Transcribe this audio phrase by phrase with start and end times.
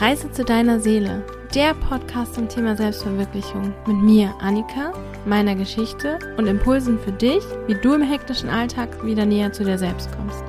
[0.00, 1.22] Reise zu deiner Seele,
[1.54, 4.94] der Podcast zum Thema Selbstverwirklichung mit mir, Annika,
[5.26, 9.76] meiner Geschichte und Impulsen für dich, wie du im hektischen Alltag wieder näher zu dir
[9.76, 10.42] selbst kommst.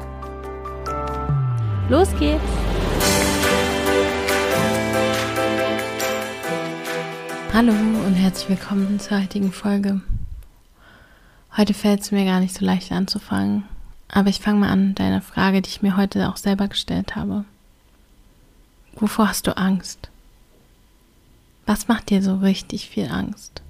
[1.90, 2.42] Los geht's!
[7.54, 10.00] Hallo und herzlich willkommen zur heutigen Folge.
[11.58, 13.66] Heute fällt es mir gar nicht so leicht anzufangen,
[14.08, 17.18] aber ich fange mal an mit deiner Frage, die ich mir heute auch selber gestellt
[17.18, 17.44] habe.
[19.02, 20.12] Wovor hast du Angst?
[21.66, 23.64] Was macht dir so richtig viel Angst?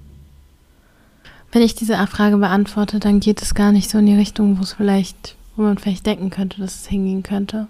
[1.50, 4.62] Wenn ich diese Frage beantworte, dann geht es gar nicht so in die Richtung, wo
[4.62, 7.66] es vielleicht, wo man vielleicht denken könnte, dass es hingehen könnte.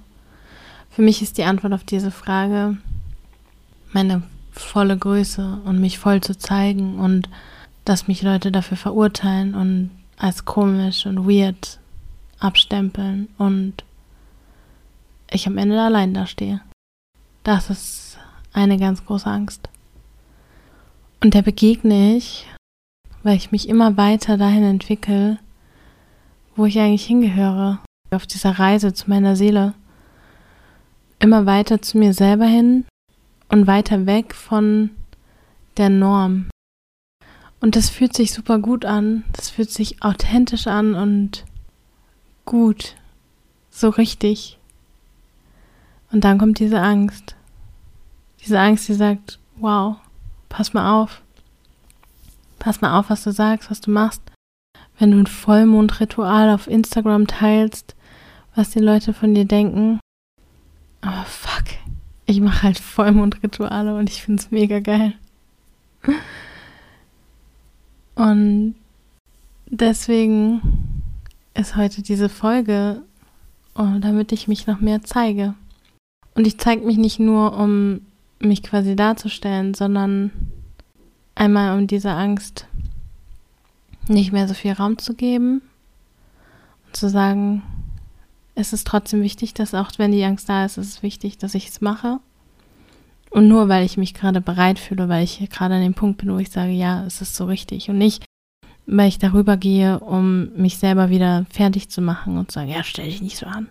[0.90, 2.78] Für mich ist die Antwort auf diese Frage
[3.92, 7.28] meine volle Größe und mich voll zu zeigen und
[7.84, 11.78] dass mich Leute dafür verurteilen und als komisch und weird
[12.40, 13.84] abstempeln und
[15.30, 16.60] ich am Ende allein dastehe.
[17.42, 18.18] Das ist
[18.52, 19.68] eine ganz große Angst.
[21.20, 22.46] Und der begegne ich,
[23.22, 25.38] weil ich mich immer weiter dahin entwickle,
[26.54, 29.74] wo ich eigentlich hingehöre, auf dieser Reise zu meiner Seele.
[31.18, 32.84] Immer weiter zu mir selber hin
[33.48, 34.90] und weiter weg von
[35.76, 36.46] der Norm.
[37.60, 41.44] Und das fühlt sich super gut an, das fühlt sich authentisch an und
[42.44, 42.96] gut,
[43.70, 44.58] so richtig.
[46.12, 47.34] Und dann kommt diese Angst.
[48.44, 49.96] Diese Angst, die sagt, wow,
[50.48, 51.22] pass mal auf.
[52.58, 54.22] Pass mal auf, was du sagst, was du machst.
[54.98, 57.96] Wenn du ein Vollmondritual auf Instagram teilst,
[58.54, 59.98] was die Leute von dir denken.
[61.00, 61.64] Aber fuck,
[62.26, 65.14] ich mache halt Vollmondrituale und ich finde es mega geil.
[68.14, 68.74] Und
[69.66, 71.02] deswegen
[71.54, 73.02] ist heute diese Folge,
[73.74, 75.54] oh, damit ich mich noch mehr zeige.
[76.34, 78.00] Und ich zeige mich nicht nur, um
[78.40, 80.30] mich quasi darzustellen, sondern
[81.34, 82.66] einmal um dieser Angst
[84.08, 85.62] nicht mehr so viel Raum zu geben
[86.86, 87.62] und zu sagen,
[88.54, 91.54] es ist trotzdem wichtig, dass auch wenn die Angst da ist, ist es wichtig, dass
[91.54, 92.18] ich es mache.
[93.30, 96.32] Und nur weil ich mich gerade bereit fühle, weil ich gerade an dem Punkt bin,
[96.32, 97.88] wo ich sage, ja, es ist so richtig.
[97.88, 98.24] Und nicht,
[98.84, 102.82] weil ich darüber gehe, um mich selber wieder fertig zu machen und zu sagen, ja,
[102.84, 103.68] stell dich nicht so an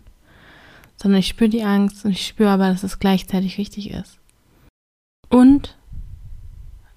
[1.01, 4.19] sondern ich spüre die Angst und ich spüre aber, dass es gleichzeitig richtig ist.
[5.29, 5.75] Und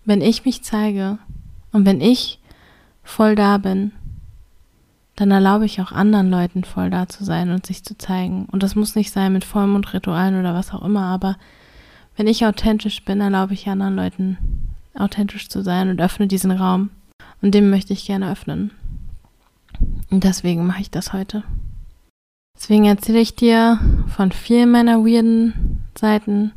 [0.05, 1.19] wenn ich mich zeige
[1.73, 2.39] und wenn ich
[3.03, 3.93] voll da bin,
[5.17, 8.47] dann erlaube ich auch anderen Leuten voll da zu sein und sich zu zeigen.
[8.47, 11.37] Und das muss nicht sein mit Vollmondritualen oder was auch immer, aber
[12.17, 14.37] wenn ich authentisch bin, erlaube ich anderen Leuten
[14.95, 16.91] authentisch zu sein und öffne diesen Raum.
[17.41, 18.71] Und dem möchte ich gerne öffnen.
[20.11, 21.43] Und deswegen mache ich das heute.
[22.57, 23.79] Deswegen erzähle ich dir
[24.09, 26.53] von vielen meiner weirden Seiten,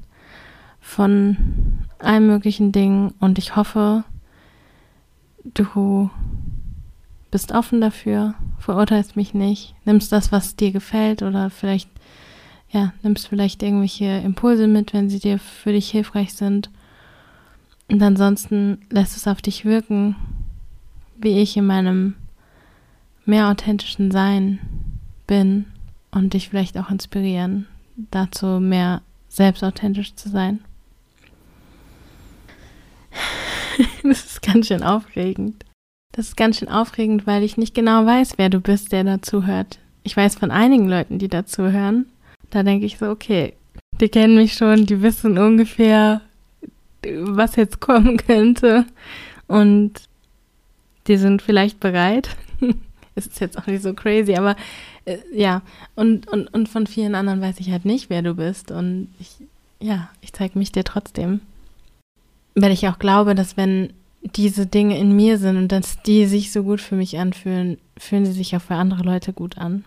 [0.80, 1.38] von
[2.00, 4.03] allen möglichen Dingen und ich hoffe,
[5.44, 6.09] du
[7.31, 11.90] bist offen dafür, verurteilst mich nicht, nimmst das, was dir gefällt oder vielleicht,
[12.69, 16.69] ja, nimmst vielleicht irgendwelche Impulse mit, wenn sie dir für dich hilfreich sind.
[17.90, 20.16] Und ansonsten lässt es auf dich wirken,
[21.18, 22.16] wie ich in meinem
[23.25, 24.59] mehr authentischen Sein
[25.25, 25.66] bin
[26.17, 27.67] und dich vielleicht auch inspirieren,
[28.11, 30.59] dazu mehr selbst authentisch zu sein.
[34.03, 35.63] das ist ganz schön aufregend.
[36.13, 39.45] Das ist ganz schön aufregend, weil ich nicht genau weiß, wer du bist, der dazu
[39.45, 39.79] hört.
[40.03, 42.07] Ich weiß von einigen Leuten, die dazu hören.
[42.50, 43.53] Da denke ich so, okay,
[44.00, 46.22] die kennen mich schon, die wissen ungefähr,
[47.03, 48.85] was jetzt kommen könnte.
[49.47, 49.94] Und
[51.07, 52.35] die sind vielleicht bereit.
[53.16, 54.56] es ist jetzt auch nicht so crazy, aber
[55.07, 55.62] äh, ja,
[55.95, 58.72] und, und, und von vielen anderen weiß ich halt nicht, wer du bist.
[58.72, 59.35] Und ich,
[59.79, 61.40] ja, ich zeige mich dir trotzdem.
[62.56, 66.51] Weil ich auch glaube, dass wenn diese Dinge in mir sind und dass die sich
[66.51, 69.86] so gut für mich anfühlen, fühlen sie sich auch für andere Leute gut an.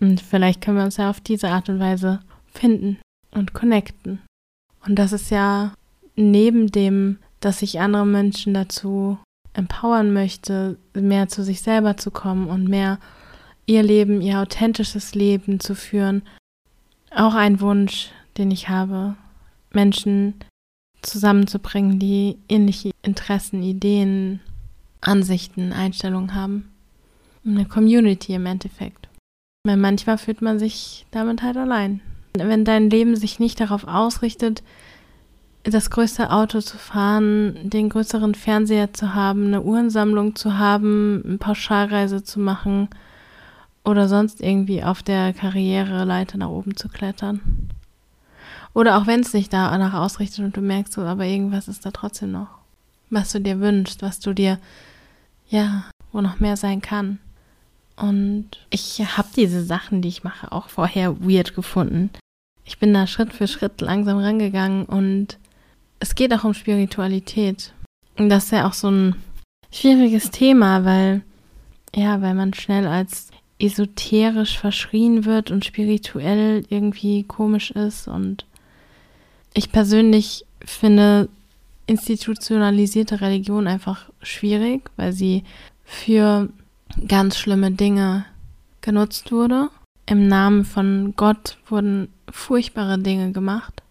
[0.00, 2.20] Und vielleicht können wir uns ja auf diese Art und Weise
[2.52, 2.98] finden
[3.32, 4.20] und connecten.
[4.86, 5.72] Und das ist ja
[6.16, 9.18] neben dem, dass ich andere Menschen dazu
[9.52, 12.98] empowern möchte, mehr zu sich selber zu kommen und mehr
[13.66, 16.22] ihr Leben, ihr authentisches Leben zu führen.
[17.10, 19.16] Auch ein Wunsch, den ich habe,
[19.72, 20.34] Menschen
[21.02, 24.40] zusammenzubringen, die ähnliche Interessen, Ideen,
[25.00, 26.70] Ansichten, Einstellungen haben.
[27.46, 29.08] Eine Community im Endeffekt.
[29.66, 32.00] Weil manchmal fühlt man sich damit halt allein.
[32.36, 34.62] Wenn dein Leben sich nicht darauf ausrichtet,
[35.62, 41.38] das größte Auto zu fahren, den größeren Fernseher zu haben, eine Uhrensammlung zu haben, eine
[41.38, 42.88] Pauschalreise zu machen,
[43.84, 47.70] oder sonst irgendwie auf der Karriereleiter nach oben zu klettern.
[48.72, 51.90] Oder auch wenn es sich danach ausrichtet und du merkst so, aber irgendwas ist da
[51.90, 52.48] trotzdem noch,
[53.10, 54.58] was du dir wünschst, was du dir,
[55.48, 57.18] ja, wo noch mehr sein kann.
[57.96, 62.10] Und ich habe diese Sachen, die ich mache, auch vorher weird gefunden.
[62.64, 65.38] Ich bin da Schritt für Schritt langsam rangegangen und
[66.00, 67.72] es geht auch um Spiritualität.
[68.16, 69.16] Und das ist ja auch so ein
[69.70, 71.22] schwieriges Thema, weil,
[71.94, 73.28] ja, weil man schnell als
[73.64, 78.08] esoterisch verschrien wird und spirituell irgendwie komisch ist.
[78.08, 78.44] Und
[79.54, 81.28] ich persönlich finde
[81.86, 85.44] institutionalisierte Religion einfach schwierig, weil sie
[85.84, 86.48] für
[87.08, 88.24] ganz schlimme Dinge
[88.80, 89.68] genutzt wurde.
[90.06, 93.82] Im Namen von Gott wurden furchtbare Dinge gemacht.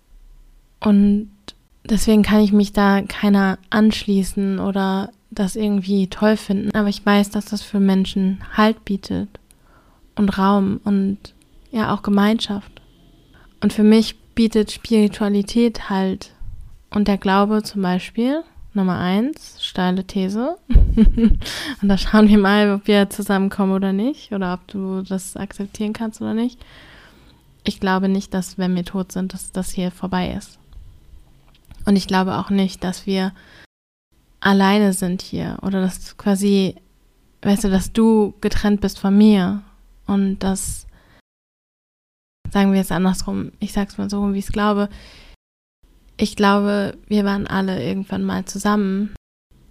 [0.79, 1.29] Und
[1.83, 6.75] deswegen kann ich mich da keiner anschließen oder das irgendwie toll finden.
[6.75, 9.29] Aber ich weiß, dass das für Menschen Halt bietet
[10.15, 11.18] und Raum und
[11.71, 12.81] ja auch Gemeinschaft.
[13.62, 16.31] Und für mich bietet Spiritualität Halt
[16.89, 18.44] und der Glaube zum Beispiel
[18.75, 20.57] Nummer eins, steile These.
[20.95, 21.39] und
[21.81, 24.31] da schauen wir mal, ob wir zusammenkommen oder nicht.
[24.31, 26.59] Oder ob du das akzeptieren kannst oder nicht.
[27.63, 30.57] Ich glaube nicht, dass, wenn wir tot sind, dass das hier vorbei ist.
[31.86, 33.31] Und ich glaube auch nicht, dass wir
[34.39, 35.57] alleine sind hier.
[35.62, 36.75] Oder dass quasi,
[37.44, 39.62] weißt du, dass du getrennt bist von mir.
[40.05, 40.88] Und dass,
[42.51, 44.89] sagen wir es andersrum, ich sag's mal so, wie ich es glaube,
[46.17, 49.15] ich glaube, wir waren alle irgendwann mal zusammen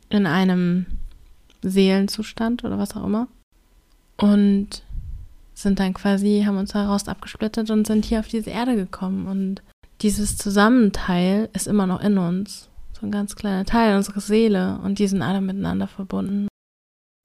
[0.09, 0.87] in einem
[1.63, 3.29] Seelenzustand oder was auch immer.
[4.17, 4.83] Und
[5.55, 9.27] sind dann quasi, haben uns daraus abgesplittet und sind hier auf diese Erde gekommen.
[9.27, 9.63] Und
[10.01, 12.69] dieses Zusammenteil ist immer noch in uns.
[12.99, 14.79] So ein ganz kleiner Teil unserer Seele.
[14.83, 16.49] Und die sind alle miteinander verbunden.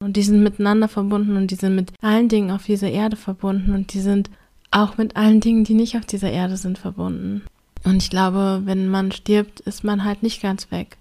[0.00, 3.74] Und die sind miteinander verbunden und die sind mit allen Dingen auf dieser Erde verbunden.
[3.74, 4.30] Und die sind
[4.70, 7.42] auch mit allen Dingen, die nicht auf dieser Erde sind, verbunden.
[7.84, 10.96] Und ich glaube, wenn man stirbt, ist man halt nicht ganz weg.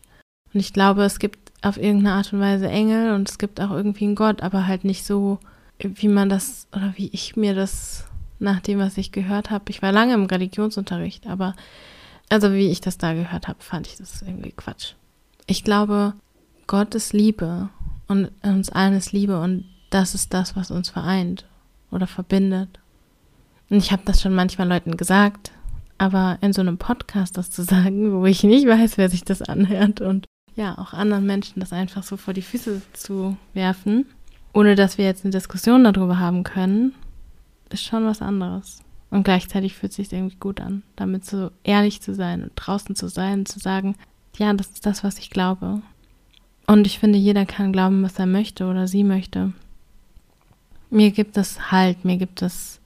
[0.53, 3.71] Und ich glaube, es gibt auf irgendeine Art und Weise Engel und es gibt auch
[3.71, 5.39] irgendwie einen Gott, aber halt nicht so,
[5.79, 8.05] wie man das oder wie ich mir das
[8.39, 9.65] nach dem, was ich gehört habe.
[9.69, 11.55] Ich war lange im Religionsunterricht, aber
[12.29, 14.93] also wie ich das da gehört habe, fand ich das irgendwie Quatsch.
[15.47, 16.13] Ich glaube,
[16.67, 17.69] Gott ist Liebe
[18.07, 21.45] und uns allen ist Liebe und das ist das, was uns vereint
[21.91, 22.79] oder verbindet.
[23.69, 25.51] Und ich habe das schon manchmal Leuten gesagt,
[25.97, 29.41] aber in so einem Podcast das zu sagen, wo ich nicht weiß, wer sich das
[29.41, 30.25] anhört und
[30.55, 34.05] ja, auch anderen Menschen das einfach so vor die Füße zu werfen,
[34.53, 36.95] ohne dass wir jetzt eine Diskussion darüber haben können,
[37.69, 38.79] ist schon was anderes.
[39.09, 42.95] Und gleichzeitig fühlt es sich irgendwie gut an, damit so ehrlich zu sein und draußen
[42.95, 43.95] zu sein zu sagen,
[44.37, 45.81] ja, das ist das, was ich glaube.
[46.67, 49.53] Und ich finde, jeder kann glauben, was er möchte oder sie möchte.
[50.89, 52.79] Mir gibt es Halt, mir gibt es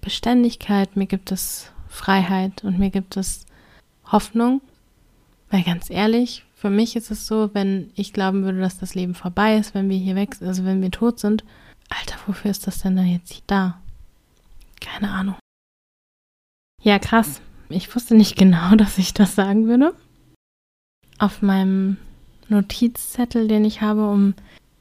[0.00, 3.44] Beständigkeit, mir gibt es Freiheit und mir gibt es
[4.06, 4.60] Hoffnung.
[5.50, 9.14] Weil ganz ehrlich, für mich ist es so, wenn ich glauben würde, dass das Leben
[9.14, 11.44] vorbei ist, wenn wir hier weg, also wenn wir tot sind,
[11.88, 13.80] Alter, wofür ist das denn da jetzt da?
[14.80, 15.36] Keine Ahnung.
[16.82, 17.40] Ja, krass.
[17.68, 19.94] Ich wusste nicht genau, dass ich das sagen würde.
[21.18, 21.96] Auf meinem
[22.48, 24.34] Notizzettel, den ich habe, um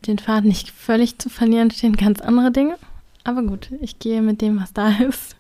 [0.06, 2.78] den Faden nicht völlig zu verlieren, stehen ganz andere Dinge.
[3.24, 5.36] Aber gut, ich gehe mit dem, was da ist.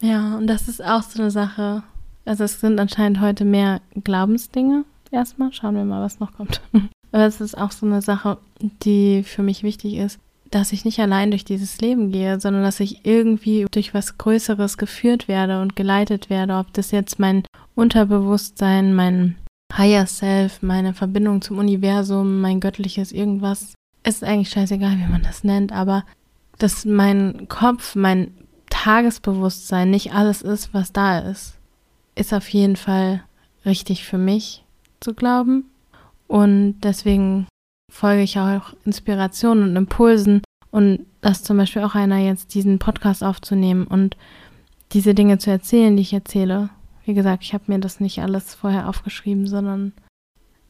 [0.00, 1.82] Ja, und das ist auch so eine Sache.
[2.24, 4.84] Also es sind anscheinend heute mehr Glaubensdinge.
[5.10, 6.60] Erstmal schauen wir mal, was noch kommt.
[7.12, 10.18] Aber es ist auch so eine Sache, die für mich wichtig ist,
[10.50, 14.78] dass ich nicht allein durch dieses Leben gehe, sondern dass ich irgendwie durch was Größeres
[14.78, 16.56] geführt werde und geleitet werde.
[16.56, 19.36] Ob das jetzt mein Unterbewusstsein, mein
[19.76, 23.74] Higher Self, meine Verbindung zum Universum, mein göttliches irgendwas,
[24.04, 26.04] ist eigentlich scheißegal, wie man das nennt, aber
[26.58, 28.32] dass mein Kopf, mein
[28.70, 31.58] Tagesbewusstsein nicht alles ist, was da ist,
[32.14, 33.22] ist auf jeden Fall
[33.64, 34.64] richtig für mich
[35.00, 35.64] zu glauben.
[36.26, 37.46] Und deswegen
[37.90, 43.22] folge ich auch Inspirationen und Impulsen und dass zum Beispiel auch einer jetzt diesen Podcast
[43.22, 44.16] aufzunehmen und
[44.92, 46.70] diese Dinge zu erzählen, die ich erzähle.
[47.04, 49.92] Wie gesagt, ich habe mir das nicht alles vorher aufgeschrieben, sondern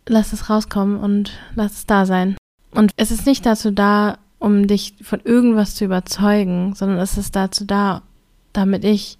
[0.09, 2.37] lass es rauskommen und lass es da sein.
[2.71, 7.37] Und es ist nicht dazu da, um dich von irgendwas zu überzeugen, sondern es ist
[7.37, 8.03] dazu da,
[8.53, 9.19] damit ich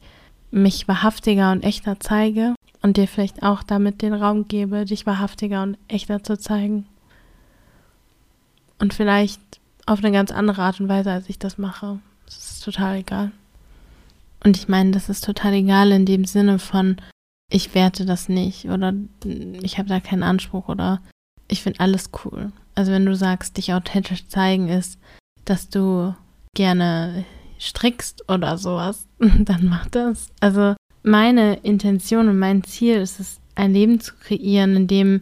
[0.51, 5.63] mich wahrhaftiger und echter zeige und dir vielleicht auch damit den Raum gebe, dich wahrhaftiger
[5.63, 6.87] und echter zu zeigen.
[8.79, 9.41] Und vielleicht
[9.87, 12.01] auf eine ganz andere Art und Weise, als ich das mache.
[12.27, 13.33] Das ist total egal.
[14.45, 16.97] Und ich meine, das ist total egal in dem Sinne von,
[17.51, 18.93] ich werte das nicht oder
[19.63, 21.01] ich habe da keinen Anspruch oder
[21.49, 22.51] ich finde alles cool.
[22.75, 24.99] Also wenn du sagst, dich authentisch zeigen ist,
[25.45, 26.15] dass du
[26.55, 27.25] gerne
[27.61, 30.31] strickst oder sowas, dann mach das.
[30.41, 35.21] Also meine Intention und mein Ziel ist es, ein Leben zu kreieren, in dem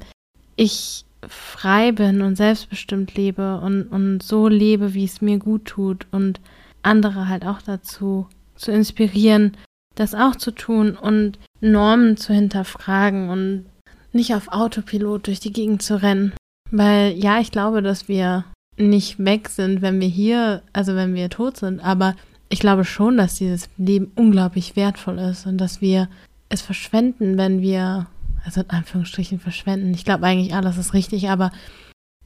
[0.55, 6.07] ich frei bin und selbstbestimmt lebe und, und so lebe, wie es mir gut tut
[6.13, 6.41] und
[6.83, 8.29] andere halt auch dazu
[8.61, 9.57] zu inspirieren,
[9.95, 13.67] das auch zu tun und Normen zu hinterfragen und
[14.13, 16.33] nicht auf Autopilot durch die Gegend zu rennen.
[16.71, 18.45] Weil ja, ich glaube, dass wir
[18.77, 22.15] nicht weg sind, wenn wir hier, also wenn wir tot sind, aber
[22.49, 26.09] ich glaube schon, dass dieses Leben unglaublich wertvoll ist und dass wir
[26.49, 28.07] es verschwenden, wenn wir,
[28.45, 29.95] also in Anführungsstrichen verschwenden.
[29.95, 31.53] Ich glaube eigentlich alles ist richtig, aber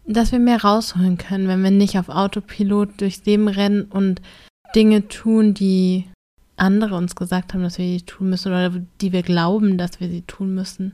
[0.06, 4.20] dass wir mehr rausholen können, wenn wir nicht auf Autopilot durchs Leben rennen und
[4.74, 6.06] Dinge tun, die
[6.56, 8.70] andere uns gesagt haben, dass wir die tun müssen oder
[9.00, 10.92] die wir glauben, dass wir sie tun müssen.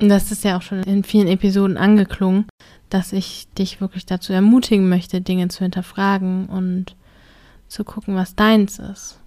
[0.00, 2.46] Und das ist ja auch schon in vielen Episoden angeklungen,
[2.90, 6.96] dass ich dich wirklich dazu ermutigen möchte, Dinge zu hinterfragen und
[7.68, 9.20] zu gucken, was deins ist.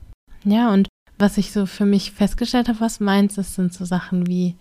[0.44, 4.28] Ja, und was ich so für mich festgestellt habe, was meins ist, sind so Sachen
[4.28, 4.56] wie,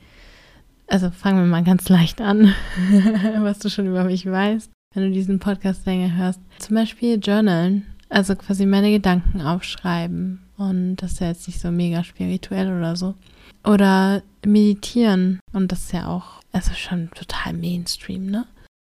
[0.86, 2.54] also fangen wir mal ganz leicht an,
[3.38, 6.40] was du schon über mich weißt, wenn du diesen Podcast länger hörst.
[6.58, 10.43] Zum Beispiel Journalen, also quasi meine Gedanken aufschreiben.
[10.56, 13.14] Und das ist ja jetzt nicht so mega spirituell oder so.
[13.64, 15.40] Oder meditieren.
[15.52, 18.46] Und das ist ja auch, also schon total Mainstream, ne?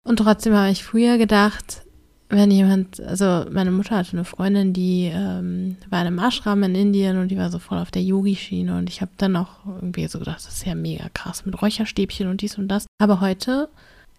[0.07, 1.85] Und trotzdem habe ich früher gedacht,
[2.29, 6.75] wenn jemand, also meine Mutter hatte eine Freundin, die ähm, war in einem Ashram in
[6.75, 10.07] Indien und die war so voll auf der Yogi-Schiene und ich habe dann auch irgendwie
[10.07, 12.87] so gedacht, das ist ja mega krass mit Räucherstäbchen und dies und das.
[12.99, 13.69] Aber heute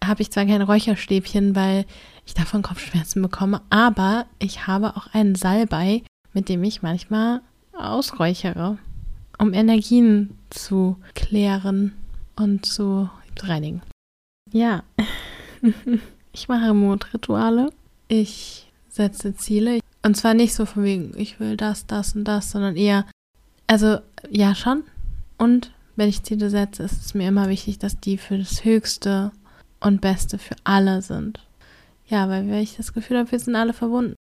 [0.03, 1.85] habe ich zwar kein Räucherstäbchen, weil
[2.25, 6.03] ich davon Kopfschmerzen bekomme, aber ich habe auch einen Salbei,
[6.37, 7.41] mit dem ich manchmal
[7.73, 8.77] ausräuchere,
[9.39, 11.93] um Energien zu klären
[12.35, 13.09] und zu
[13.41, 13.81] reinigen.
[14.51, 14.83] Ja,
[16.33, 17.71] ich mache Mondrituale
[18.07, 19.79] ich setze Ziele.
[20.03, 23.05] Und zwar nicht so von wegen, ich will das, das und das, sondern eher,
[23.67, 23.97] also
[24.29, 24.83] ja schon.
[25.37, 29.31] Und wenn ich Ziele setze, ist es mir immer wichtig, dass die für das Höchste
[29.79, 31.39] und Beste für alle sind.
[32.07, 34.15] Ja, weil ich das Gefühl habe, wir sind alle verbunden.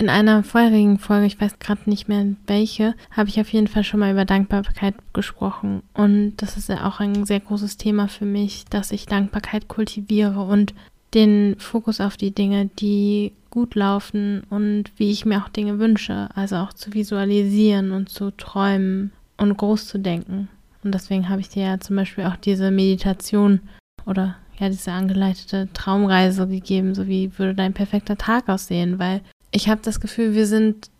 [0.00, 3.84] In einer vorherigen Folge, ich weiß gerade nicht mehr welche, habe ich auf jeden Fall
[3.84, 5.82] schon mal über Dankbarkeit gesprochen.
[5.92, 10.40] Und das ist ja auch ein sehr großes Thema für mich, dass ich Dankbarkeit kultiviere
[10.40, 10.72] und
[11.12, 16.30] den Fokus auf die Dinge, die gut laufen und wie ich mir auch Dinge wünsche.
[16.34, 20.48] Also auch zu visualisieren und zu träumen und groß zu denken.
[20.82, 23.60] Und deswegen habe ich dir ja zum Beispiel auch diese Meditation
[24.06, 29.68] oder ja diese angeleitete Traumreise gegeben, so wie würde dein perfekter Tag aussehen, weil ich
[29.68, 30.90] habe das Gefühl, wir sind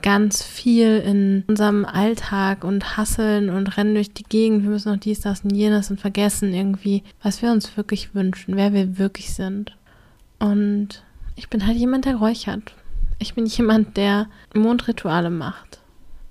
[0.00, 4.62] ganz viel in unserem Alltag und hasseln und rennen durch die Gegend.
[4.62, 8.56] Wir müssen noch dies, das und jenes und vergessen irgendwie, was wir uns wirklich wünschen,
[8.56, 9.76] wer wir wirklich sind.
[10.38, 11.02] Und
[11.36, 12.74] ich bin halt jemand, der räuchert.
[13.18, 15.80] Ich bin jemand, der Mondrituale macht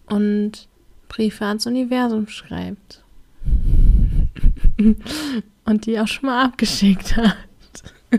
[0.05, 0.67] und
[1.09, 3.03] Briefe ans Universum schreibt.
[5.65, 7.35] und die auch schon mal abgeschickt hat.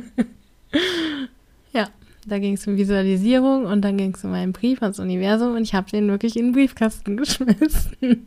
[2.28, 5.62] Da ging es um Visualisierung und dann ging es um einen Brief ans Universum und
[5.62, 8.26] ich habe den wirklich in den Briefkasten geschmissen.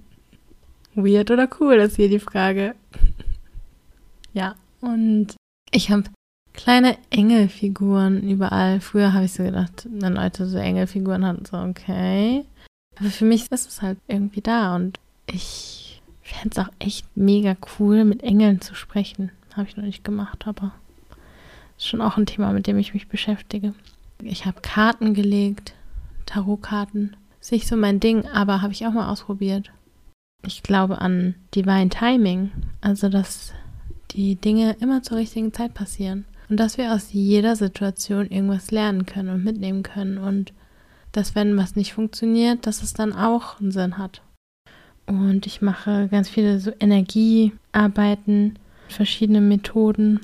[0.95, 2.75] Weird oder cool, ist hier die Frage.
[4.33, 5.35] ja, und
[5.71, 6.03] ich habe
[6.53, 8.81] kleine Engelfiguren überall.
[8.81, 12.43] Früher habe ich so gedacht, wenn Leute so Engelfiguren hatten, so okay.
[12.99, 17.55] Aber für mich ist es halt irgendwie da und ich fände es auch echt mega
[17.79, 19.31] cool, mit Engeln zu sprechen.
[19.55, 20.73] Habe ich noch nicht gemacht, aber
[21.81, 23.73] ist schon auch ein Thema, mit dem ich mich beschäftige.
[24.21, 25.73] Ich habe Karten gelegt,
[26.27, 27.15] Tarotkarten.
[27.41, 29.71] Ist nicht so mein Ding, aber habe ich auch mal ausprobiert.
[30.45, 33.53] Ich glaube an Divine Timing, also dass
[34.11, 39.07] die Dinge immer zur richtigen Zeit passieren und dass wir aus jeder Situation irgendwas lernen
[39.07, 40.53] können und mitnehmen können und
[41.13, 44.21] dass wenn was nicht funktioniert, dass es dann auch einen Sinn hat.
[45.07, 50.19] Und ich mache ganz viele so Energiearbeiten, verschiedene Methoden,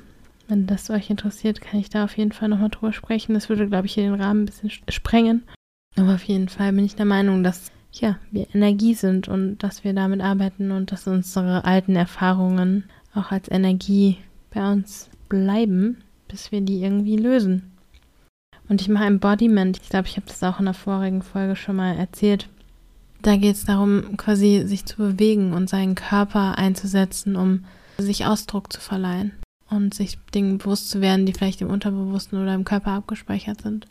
[0.48, 3.34] wenn das euch interessiert, kann ich da auf jeden Fall nochmal drüber sprechen.
[3.34, 5.44] Das würde, glaube ich, hier den Rahmen ein bisschen sprengen.
[5.98, 9.84] Aber auf jeden Fall bin ich der Meinung, dass ja, wir Energie sind und dass
[9.84, 14.18] wir damit arbeiten und dass unsere alten Erfahrungen auch als Energie
[14.51, 17.72] bei uns bleiben, bis wir die irgendwie lösen.
[18.70, 19.80] Und ich mache Embodiment.
[19.82, 22.48] Ich glaube, ich habe das auch in der vorigen Folge schon mal erzählt.
[23.22, 27.66] Da geht es darum, quasi sich zu bewegen und seinen Körper einzusetzen, um
[27.98, 29.32] sich Ausdruck zu verleihen
[29.69, 33.88] und sich Dingen bewusst zu werden, die vielleicht im Unterbewussten oder im Körper abgespeichert sind.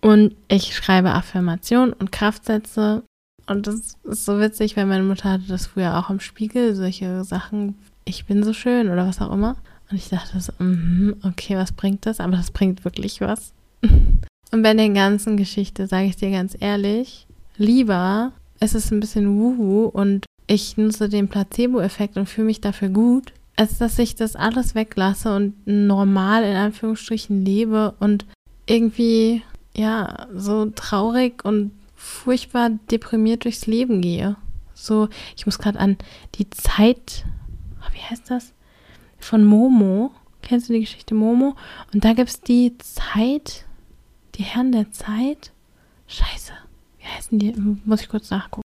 [0.00, 3.02] Und ich schreibe Affirmationen und Kraftsätze.
[3.46, 7.24] Und das ist so witzig, weil meine Mutter hatte das früher auch im Spiegel, solche
[7.24, 9.56] Sachen, ich bin so schön oder was auch immer.
[9.90, 12.20] Und ich dachte so, mm, okay, was bringt das?
[12.20, 13.52] Aber das bringt wirklich was.
[14.52, 19.38] Und bei der ganzen Geschichte sage ich dir ganz ehrlich, lieber es ist ein bisschen
[19.38, 24.36] wuhu und ich nutze den Placebo-Effekt und fühle mich dafür gut, als dass ich das
[24.36, 28.24] alles weglasse und normal in Anführungsstrichen lebe und
[28.64, 29.42] irgendwie,
[29.76, 34.36] ja, so traurig und furchtbar deprimiert durchs Leben gehe.
[34.72, 35.98] So, ich muss gerade an
[36.36, 37.26] die Zeit,
[37.92, 38.54] wie heißt das?
[39.18, 40.10] Von Momo.
[40.40, 41.54] Kennst du die Geschichte Momo?
[41.92, 43.66] Und da gibt es die Zeit,
[44.36, 45.52] die Herren der Zeit.
[46.06, 46.54] Scheiße.
[46.98, 47.52] Wie heißen die?
[47.84, 48.62] Muss ich kurz nachgucken.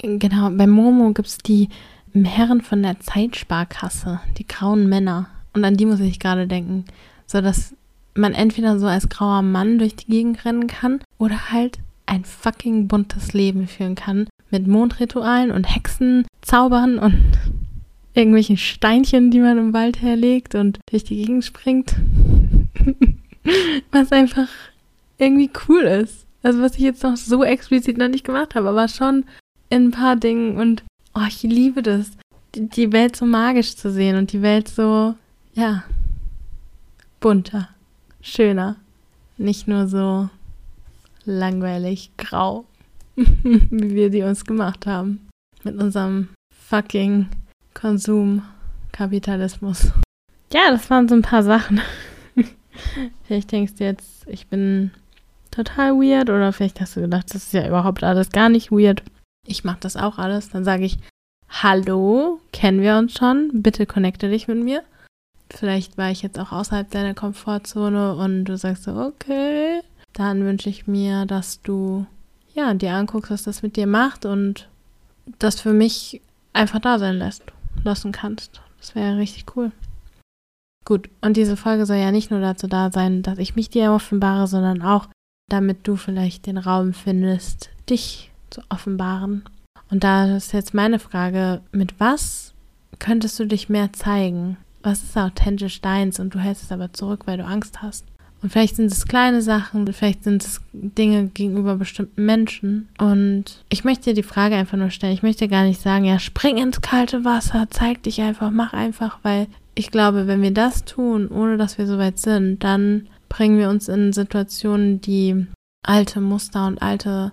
[0.00, 1.68] Genau, bei Momo gibt es die
[2.14, 5.28] Herren von der Zeitsparkasse, die grauen Männer.
[5.52, 6.84] Und an die muss ich gerade denken.
[7.26, 7.74] So dass
[8.14, 12.88] man entweder so als grauer Mann durch die Gegend rennen kann oder halt ein fucking
[12.88, 14.28] buntes Leben führen kann.
[14.50, 17.24] Mit Mondritualen und Hexenzaubern und
[18.14, 21.94] irgendwelchen Steinchen, die man im Wald herlegt und durch die Gegend springt.
[23.92, 24.48] was einfach
[25.18, 26.26] irgendwie cool ist.
[26.42, 29.24] Also was ich jetzt noch so explizit noch nicht gemacht habe, aber schon
[29.70, 30.82] in ein paar Dingen und
[31.18, 32.12] oh, ich liebe das,
[32.54, 35.16] die Welt so magisch zu sehen und die Welt so,
[35.54, 35.82] ja,
[37.20, 37.68] bunter,
[38.20, 38.76] schöner,
[39.36, 40.28] nicht nur so
[41.24, 42.64] langweilig grau,
[43.16, 45.28] wie wir die uns gemacht haben
[45.64, 46.28] mit unserem
[46.68, 47.26] fucking
[47.74, 49.92] Konsumkapitalismus.
[50.52, 51.80] Ja, das waren so ein paar Sachen.
[53.24, 54.90] vielleicht denkst du jetzt, ich bin
[55.50, 59.02] total weird oder vielleicht hast du gedacht, das ist ja überhaupt alles gar nicht weird.
[59.48, 60.50] Ich mache das auch alles.
[60.50, 60.98] Dann sage ich,
[61.48, 63.62] hallo, kennen wir uns schon?
[63.62, 64.82] Bitte connecte dich mit mir.
[65.50, 69.80] Vielleicht war ich jetzt auch außerhalb deiner Komfortzone und du sagst so, okay,
[70.12, 72.06] dann wünsche ich mir, dass du
[72.54, 74.68] ja dir anguckst, was das mit dir macht und
[75.38, 76.20] das für mich
[76.52, 77.44] einfach da sein lässt,
[77.84, 78.60] lassen kannst.
[78.78, 79.72] Das wäre richtig cool.
[80.84, 83.92] Gut, und diese Folge soll ja nicht nur dazu da sein, dass ich mich dir
[83.92, 85.08] offenbare, sondern auch,
[85.50, 89.44] damit du vielleicht den Raum findest, dich zu offenbaren.
[89.90, 92.52] Und da ist jetzt meine Frage, mit was
[92.98, 94.56] könntest du dich mehr zeigen?
[94.82, 98.04] Was ist authentisch deins und du hältst es aber zurück, weil du Angst hast?
[98.40, 102.88] Und vielleicht sind es kleine Sachen, vielleicht sind es Dinge gegenüber bestimmten Menschen.
[102.98, 105.14] Und ich möchte dir die Frage einfach nur stellen.
[105.14, 109.18] Ich möchte gar nicht sagen, ja, spring ins kalte Wasser, zeig dich einfach, mach einfach,
[109.22, 113.58] weil ich glaube, wenn wir das tun, ohne dass wir so weit sind, dann bringen
[113.58, 115.46] wir uns in Situationen, die
[115.82, 117.32] alte Muster und alte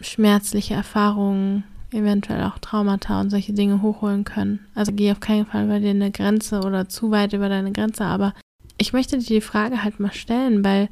[0.00, 4.60] schmerzliche Erfahrungen, eventuell auch Traumata und solche Dinge hochholen können.
[4.74, 8.04] Also geh auf keinen Fall bei dir eine Grenze oder zu weit über deine Grenze,
[8.04, 8.34] aber
[8.78, 10.88] ich möchte dir die Frage halt mal stellen, weil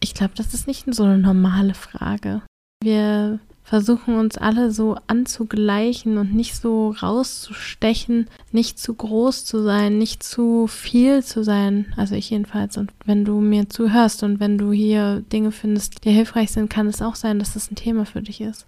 [0.00, 2.42] ich glaube, das ist nicht so eine normale Frage.
[2.82, 9.98] Wir versuchen uns alle so anzugleichen und nicht so rauszustechen, nicht zu groß zu sein,
[9.98, 11.92] nicht zu viel zu sein.
[11.96, 12.76] Also ich jedenfalls.
[12.76, 16.86] Und wenn du mir zuhörst und wenn du hier Dinge findest, die hilfreich sind, kann
[16.86, 18.66] es auch sein, dass das ein Thema für dich ist.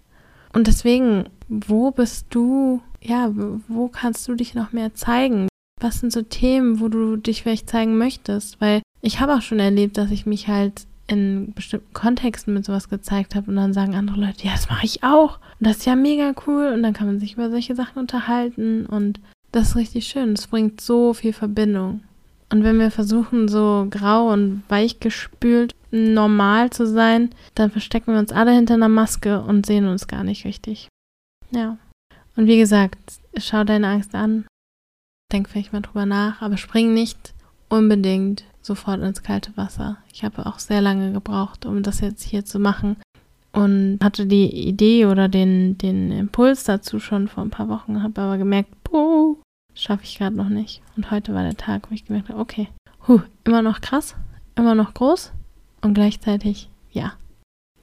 [0.55, 3.31] Und deswegen, wo bist du, ja,
[3.69, 5.49] wo kannst du dich noch mehr zeigen?
[5.79, 8.59] Was sind so Themen, wo du dich vielleicht zeigen möchtest?
[8.63, 12.89] Weil ich habe auch schon erlebt, dass ich mich halt in bestimmten Kontexten mit sowas
[12.89, 15.39] gezeigt habe und dann sagen andere Leute, ja, das mache ich auch.
[15.59, 16.73] Und das ist ja mega cool.
[16.75, 19.21] Und dann kann man sich über solche Sachen unterhalten und
[19.53, 20.33] das ist richtig schön.
[20.33, 22.03] Es bringt so viel Verbindung.
[22.51, 28.33] Und wenn wir versuchen, so grau und weichgespült normal zu sein, dann verstecken wir uns
[28.33, 30.89] alle hinter einer Maske und sehen uns gar nicht richtig.
[31.51, 31.79] Ja.
[32.37, 32.99] Und wie gesagt,
[33.39, 34.47] schau deine Angst an.
[35.33, 37.35] Denk vielleicht mal drüber nach, aber spring nicht
[37.69, 39.99] unbedingt sofort ins kalte Wasser.
[40.13, 42.97] Ich habe auch sehr lange gebraucht, um das jetzt hier zu machen
[43.53, 48.21] und hatte die Idee oder den, den Impuls dazu schon vor ein paar Wochen, habe
[48.21, 49.39] aber gemerkt, puh,
[49.75, 50.83] schaffe ich gerade noch nicht.
[50.97, 52.69] Und heute war der Tag, wo ich gemerkt habe, okay,
[53.09, 54.15] huh, immer noch krass,
[54.57, 55.33] immer noch groß
[55.81, 57.15] und gleichzeitig, ja,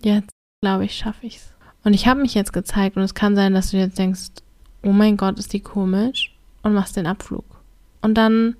[0.01, 0.29] jetzt
[0.61, 1.53] glaube ich, schaffe ich es.
[1.83, 4.29] Und ich habe mich jetzt gezeigt und es kann sein, dass du jetzt denkst,
[4.83, 7.45] oh mein Gott, ist die komisch und machst den Abflug.
[8.01, 8.55] Und dann,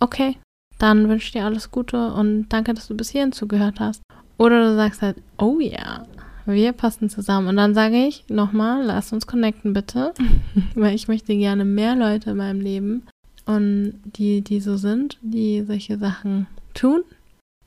[0.00, 0.36] okay,
[0.82, 4.02] dann wünsche ich dir alles Gute und danke, dass du bis hierhin zugehört hast.
[4.36, 6.06] Oder du sagst halt, oh ja, yeah,
[6.44, 7.46] wir passen zusammen.
[7.46, 10.12] Und dann sage ich nochmal, lass uns connecten bitte,
[10.74, 13.06] weil ich möchte gerne mehr Leute in meinem Leben
[13.46, 17.04] und die, die so sind, die solche Sachen tun.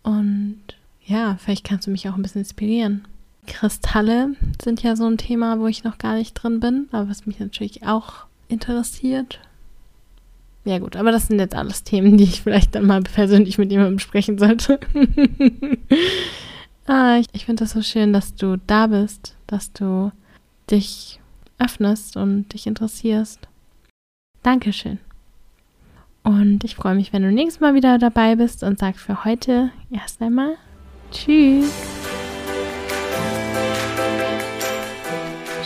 [0.04, 0.60] Und
[1.06, 3.06] ja, vielleicht kannst du mich auch ein bisschen inspirieren.
[3.48, 7.26] Kristalle sind ja so ein Thema, wo ich noch gar nicht drin bin, aber was
[7.26, 9.40] mich natürlich auch interessiert.
[10.66, 13.72] Ja gut, aber das sind jetzt alles Themen, die ich vielleicht dann mal persönlich mit
[13.72, 14.80] jemandem besprechen sollte.
[16.88, 20.12] ah, ich, ich finde das so schön, dass du da bist, dass du
[20.70, 21.20] dich
[21.60, 23.48] öffnest und dich interessierst.
[24.42, 25.00] Dankeschön.
[26.24, 29.70] Und ich freue mich, wenn du nächstes Mal wieder dabei bist und sag für heute
[29.92, 30.58] erst einmal
[31.12, 31.72] Tschüss.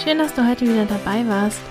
[0.04, 1.62] Schön, dass du heute wieder dabei warst.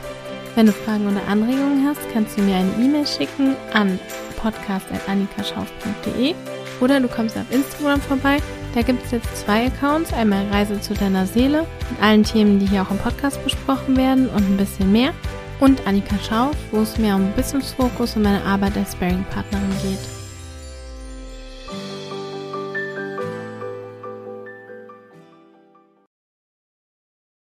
[0.59, 3.97] Wenn du Fragen oder Anregungen hast, kannst du mir eine E-Mail schicken an
[4.43, 6.35] podcast.annikaschauf.de
[6.81, 8.39] oder du kommst auf Instagram vorbei.
[8.75, 10.13] Da gibt es jetzt zwei Accounts.
[10.13, 14.29] Einmal Reise zu deiner Seele mit allen Themen, die hier auch im Podcast besprochen werden
[14.31, 15.13] und ein bisschen mehr.
[15.61, 20.18] Und Annika Schauf, wo es mir um Business Fokus und meine Arbeit als Sparing-Partnerin geht.